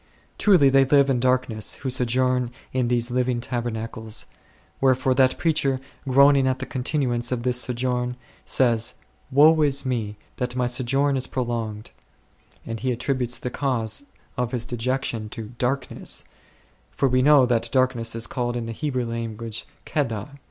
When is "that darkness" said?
17.45-18.15